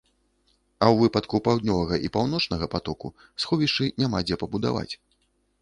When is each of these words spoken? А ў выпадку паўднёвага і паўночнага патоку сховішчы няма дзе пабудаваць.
А 0.83 0.85
ў 0.93 0.95
выпадку 1.03 1.41
паўднёвага 1.49 1.99
і 2.07 2.11
паўночнага 2.15 2.71
патоку 2.73 3.13
сховішчы 3.45 3.93
няма 4.03 4.25
дзе 4.29 4.35
пабудаваць. 4.47 4.93